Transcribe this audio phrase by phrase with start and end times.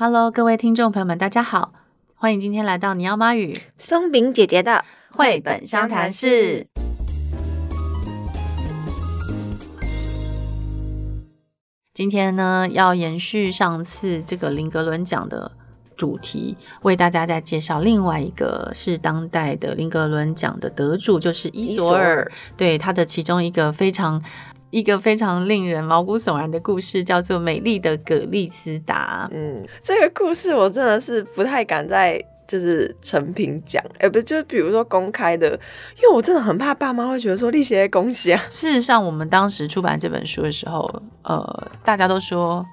[0.00, 1.72] Hello，各位听众朋友们，大家好，
[2.14, 6.68] 欢迎今天来到尼奥妈语松饼姐姐的绘本相谈室。
[11.92, 15.50] 今天呢，要延续上次这个林格伦奖的
[15.96, 22.30] 主题，为大家再介绍另外一个是当代的林格伦奖的得主，就是伊索尔。
[22.56, 24.22] 对，他的其中一个非常。
[24.70, 29.28] 一个非常令人毛骨悚然的故事，叫做《美丽的葛丽斯达》。
[29.34, 35.48] 嗯，这个故事我真的是不太敢在就是成品讲，哎、欸，不是，就比如说公开的，
[35.96, 38.42] 因为我真的很怕爸妈会觉得说你写的恭喜啊。
[38.46, 42.64] 事实上，我们当时出版这本书的时候，呃，大家都说，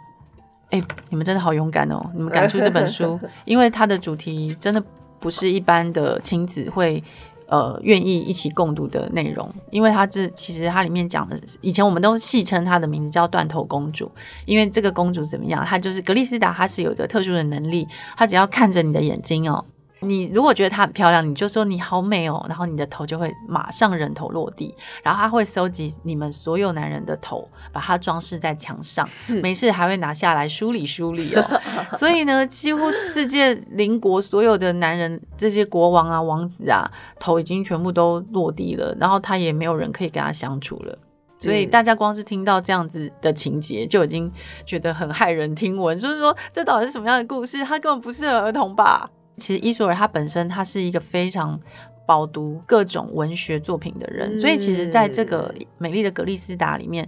[0.71, 4.83] 哎、欸，你们真的好勇敢哦，你们敢出这本书， 因为它的主题真的
[5.19, 7.01] 不是一般的亲子会。
[7.47, 14.11] 呃，愿意一起共读的内容，因为它这其实它里面讲的，以前我们都戏称它的名字叫断头公主，
[14.45, 19.63] 因为这个公主怎么样，她就是格丽斯达，她是有一个特殊的能力，她只要看着你的眼睛哦。
[20.01, 29.07] 你如果觉得她很漂亮，你就说你好美哦，然后你的头就会马上人头落地，然后她会收集你们所有男人的头，把它装饰在墙上，
[29.41, 31.61] 没事还会拿下来梳理梳理哦。
[31.93, 40.97] 所以呢，几乎世界邻国所有的男人，这些国王啊、王子啊，头已经全部都落地了，然后他也没有人可以跟他相处了。
[41.37, 44.31] 所以大家光是听到这样子的情节，就已经
[44.65, 47.63] 觉得很骇人听闻，就是说这到底是什么样的故事？
[47.63, 49.09] 他根本不适合儿童吧？
[49.37, 51.59] 其实伊索尔他本身他是一个非常
[52.05, 57.07] 饱读各种文学作品的人，嗯、所以其实在这个美丽的格丽斯达里面。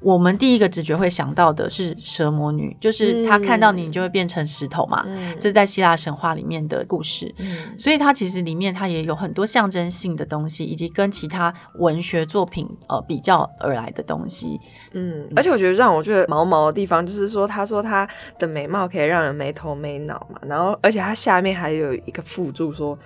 [0.00, 5.02] 我们第一个直觉会想到的是蛇魔女，就是她看到你，你就会变成石头嘛。
[5.08, 14.60] 嗯、这是在希腊神话里面的故事，嗯、所以它其实里面它也有很多象征性的东西，以及跟其他文学作品呃比较而来的东西。
[14.92, 22.96] 嗯，而且我觉得让我觉得毛毛的地方，就是说他说她的美貌可以让人没头没脑嘛，然后而且他下面还有一个附注说。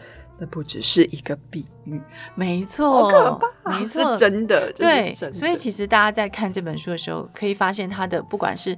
[0.43, 2.03] 那不只是一个比喻，
[2.35, 8.77] 没错，好可怕，没错，是真的，对，所以其实大家在看这本书的时候，可以发现它的不管是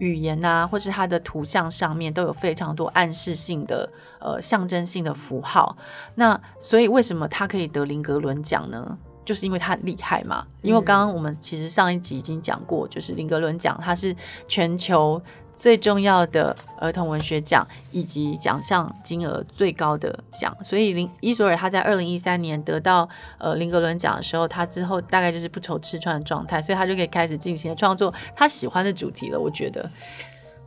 [0.00, 3.88] 语言啊，或是它的图像上面，都有非常多暗示性的
[4.18, 5.76] 呃象征性的符号。
[6.16, 8.98] 那所以为什么它可以得林格伦奖呢？
[9.24, 10.44] 就是因为它很厉害嘛。
[10.62, 14.12] 因为刚刚我们其实上一集已经讲过，就是林格伦奖它是
[14.48, 15.22] 全球。
[15.54, 29.38] 最重要的儿童文学奖以及奖项金额最高的奖，所以林伊索尔他在二零一三年得到呃林格伦奖的时候，他之后大概就是不愁吃穿的状态，所以他就可以开始进行创作他喜欢的主题了。
[29.38, 29.90] 我觉得。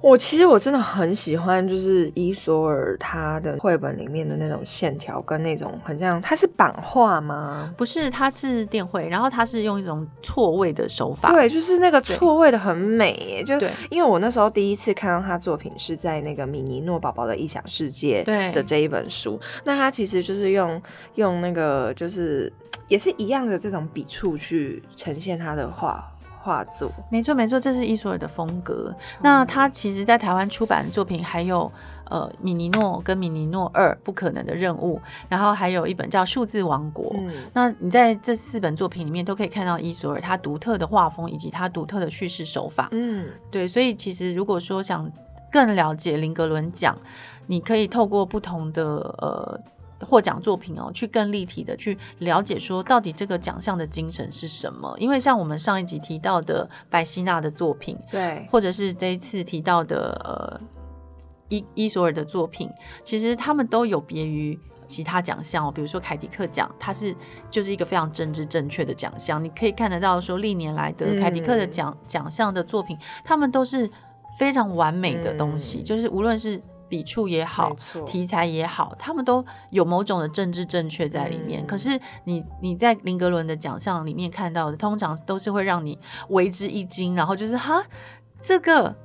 [0.07, 7.73] 我其实我真的很喜欢，就是伊索尔他的绘本里面的那种线条跟那种很像，它是版画吗？
[7.75, 11.29] 不是，它是电绘，然后它是用一种错位的手法。
[11.33, 13.43] 对，就是那个错位的很美耶。
[13.43, 13.59] 就
[13.89, 20.81] 因为我那时候第一次看到他作品是在那个米尼诺宝宝的异想世界的这一本书，那他其实就是用
[21.15, 22.49] 用那个就是
[22.87, 26.09] 也是一样的这种笔触去呈现他的画。
[26.47, 28.95] 画作没错没错，这是伊索尔的风格。
[29.21, 31.69] 那他其实，在台湾出版的作品还有
[32.05, 37.13] 呃米尼诺跟米尼诺二不可能的任务，然后还有一本叫数字王国。
[37.17, 42.87] 嗯、那你在这四本作品里面都可以看到伊索尔他独特的画风以及他独特的叙事手法。
[42.91, 45.11] 嗯，对，所以其实如果说想
[45.51, 46.97] 更了解林格伦奖，
[47.45, 48.83] 你可以透过不同的
[49.17, 49.59] 呃。
[50.05, 54.95] 获奖作品哦，去更立体的去了解说，到底这个奖项的精神是什么？
[54.99, 60.61] 因为像我们上一集提到的白希娜的作品，对，或者是这一次提到的呃
[61.49, 62.69] 伊伊索尔的作品，
[63.03, 65.71] 其实他们都有别于其他奖项哦。
[65.71, 67.15] 比如说凯迪克奖，它是
[67.49, 73.89] 就是一个非常政治正确的奖项，你可以看得到说历年来的凯迪克的奖奖项的作品，他们都是
[74.37, 76.61] 非常完美的东西，嗯、就是无论是。
[76.89, 77.75] 笔触也好，
[78.05, 81.63] 题材也好，他们都有某种的政治正确在里面。
[81.63, 85.97] 嗯、可是你你在林格伦的奖项里面看到的，通常都是会让你
[86.29, 87.83] 为之一惊，然后就是哈，
[88.41, 88.95] 这个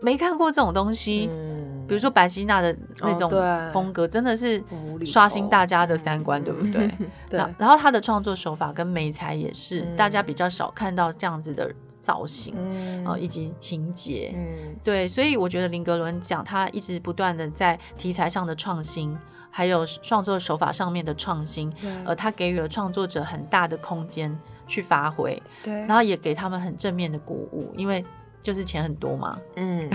[0.00, 1.28] 没看过这种东西。
[1.30, 3.30] 嗯、比如说白希娜的那种
[3.72, 4.62] 风格，真的是
[5.04, 6.90] 刷新大家的三观，对不对？
[7.30, 7.38] 对。
[7.58, 11.72] 然后他的创作手法跟美才也是，嗯、大家比较少看到这样子的。
[12.00, 19.16] 造型，嗯、呃，以及情节，嗯，对，所以我觉得林格伦奖他一直不断的在题材上的创新，
[19.50, 21.90] 还有创作手法上面的创新，对。
[22.04, 24.36] 呃，他给予了创作者很大的空间
[24.66, 28.04] 去发挥，对，然后也给他们很正面的鼓舞，因为
[28.40, 29.90] 就是钱很多嘛，嗯，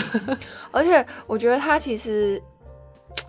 [0.71, 2.41] 而且我觉得他其实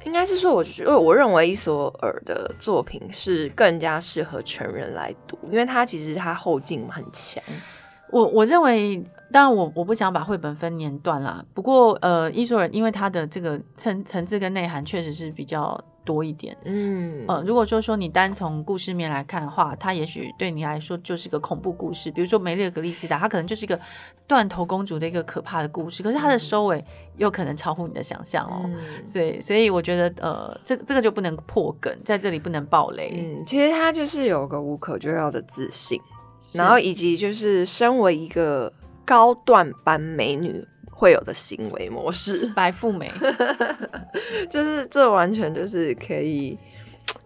[0.04, 7.42] 应该是说，我觉得我认为伊索尔的作品是更加适合成人来读，因为他其实他后劲很强。
[8.14, 11.44] 我我认为当然我我不想把绘本分年段啦。
[11.52, 16.56] 不过呃，艺术人因为他的这个层层次跟内涵确实是比较多一点。
[16.64, 22.08] 嗯呃，如果说说你单从故事面来看的话，它也许对你来说就是个恐怖故事。
[22.12, 23.80] 比如说《梅丽格丽斯达》，它可能就是一个
[24.28, 26.84] 断头公主的一个可怕的故事，可是它的收尾
[27.16, 28.62] 又可能超乎你的想象哦。
[28.66, 33.10] 嗯、所以所以我觉得呃，这这个就不能破梗，在这里不能爆雷。
[33.16, 36.00] 嗯，其实它就是有个无可救药的自信，
[36.52, 38.72] 然后以及就是身为一个。
[39.06, 43.12] 高段班美女会有的行为模式，白富美，
[44.48, 46.58] 就是这完全就是可以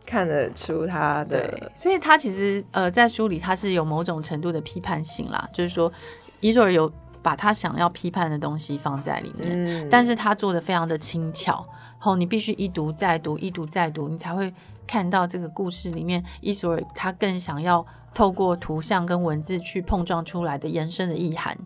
[0.04, 1.46] 看得出她的。
[1.48, 5.92] 对，所以她其实呃，在书里她是有某种程度的批判性啦，就是说
[6.40, 6.92] 伊索尔有
[7.22, 11.64] 把他想要批判的东西放在里面，嗯、但是他做的非常的轻巧，
[11.96, 14.52] 后你必须一读再读，一读再读，你才会
[14.84, 17.86] 看到这个故事里面伊索尔他更想要。
[18.14, 21.56] 透过图像跟文字去碰撞出来的延伸的意涵，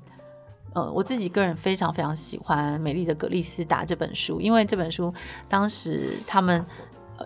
[0.74, 5.12] 呃，我自己个人非常非常喜欢《美丽的格丽斯达》这本书，因为这本书
[5.48, 6.64] 当时他们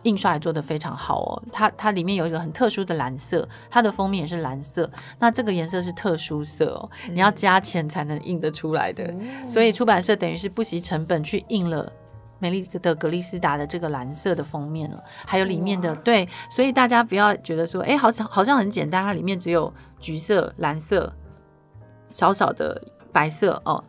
[0.02, 1.42] 印刷也做得非常好哦。
[1.50, 4.88] 它它里面有一个很特殊的蓝色，它的封面也是蓝色。
[5.18, 9.12] 那这个颜色是特殊色哦，你要加钱才能印得出来的，
[9.46, 11.92] 所以出版社等于是不惜成本去印了。
[12.38, 21.12] 美丽的格丽斯达的这个蓝色的封面了，还有里面的对，所以大家不要觉得说，哎，好像好像很简单，它里面只有橘色、蓝色、
[22.04, 22.80] 少少的
[23.12, 23.82] 白色哦。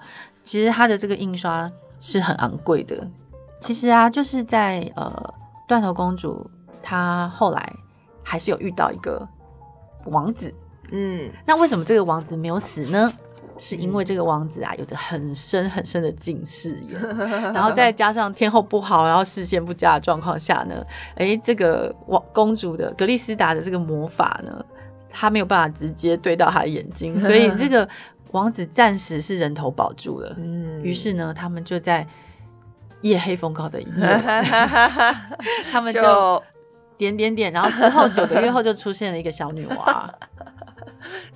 [0.44, 3.06] 其实它的这个印刷是很昂贵的。
[3.60, 5.34] 其实啊，就是在呃，
[5.68, 6.50] 断头公主
[6.82, 7.74] 她后来
[8.24, 9.28] 还是有遇到一个
[10.06, 10.54] 王子，
[10.92, 13.12] 嗯，那为什么这个王子没有死呢？
[13.60, 17.00] 是因为这个王子啊，有着很深很深的近视眼，
[17.54, 24.64] 然后再加上天候不好，然后视线不佳的状况下呢，哎，这个王公主的格丽斯达的这个魔法呢，
[25.10, 27.88] 她没有办法直接对到他的眼睛，所以这个
[28.32, 30.36] 王子暂时是人头保住了。
[30.38, 32.06] 嗯，于是呢，他们就在
[33.02, 34.22] 夜黑风高的一夜，
[35.72, 36.44] 他们就
[36.98, 40.14] 点点点，然后之后九个月后就出现了一个小女娃，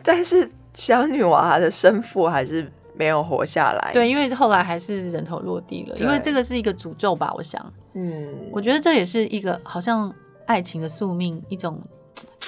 [0.03, 0.49] 但是。
[0.73, 3.91] 小女娃的生父还是没有活下来。
[3.93, 5.95] 对，因为后来还是人头落地了。
[5.97, 7.73] 因为这个是一个诅咒吧，我想。
[7.93, 10.13] 嗯，我觉得这也是一个好像
[10.45, 11.79] 爱情的宿命，一种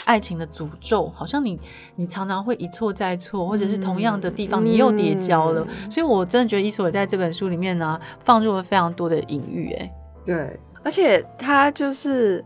[0.06, 1.10] 爱情的诅咒。
[1.10, 1.60] 好像你
[1.96, 5.68] 你常常会一错再错，或者是同样的地方你又跌跤了。
[5.70, 9.74] 嗯、所以我真的觉得伊索尔在这本书里面呢，放入了非常多的隐喻。
[9.74, 9.92] 哎，
[10.24, 12.44] 对，而且他就是。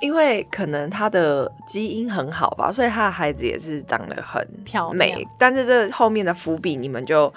[0.00, 5.26] 因为可能他的基因很好吧，所以他的孩子也是长得很漂美。
[5.38, 7.32] 但是这后面的伏笔，你们就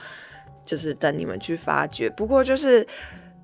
[0.66, 2.10] 就是等你们去发掘。
[2.10, 2.88] 不过就是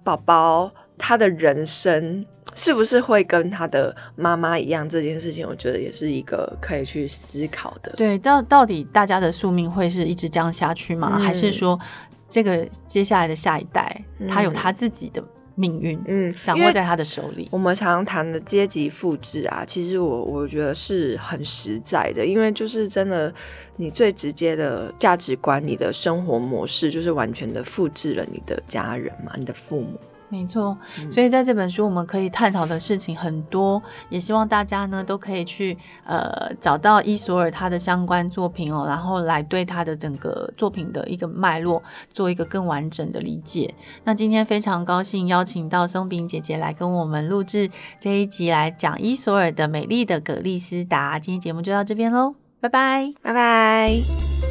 [0.03, 2.25] 宝宝他的人生
[2.55, 7.91] 是不是会跟他的妈妈一样，这件事情，我觉得也是一个可以去思考的。
[7.97, 11.13] 对，到到底大家的宿命会是一直这样下去吗？
[11.15, 11.79] 嗯、还是说
[12.27, 15.23] 这个接下来的下一代，他有他自己的？
[15.59, 17.49] 命运，嗯，掌握在他的手里。
[17.51, 23.33] 我们常常谈的阶级复制啊，其实我我觉得是很实在的，因为就是真的，
[23.75, 29.99] 你最直接的价值观，你的生活模式，就是完全的复制了你的家人嘛，你的父母。
[30.29, 30.77] 没错，
[31.09, 41.81] 所以在这本书我们可以探讨的事情很多，也希望大家呢都可以去呃找到伊索尔他的相关作品哦，然后来对他的整个作品的一个脉络
[42.13, 43.73] 做一个更完整的理解。
[44.03, 51.17] 那今天非常高兴邀请到松饼姐姐来跟我们录制这一集来讲伊索尔的美丽的葛丽斯达。
[51.17, 54.48] 今天节目就到这边喽，拜拜，拜拜。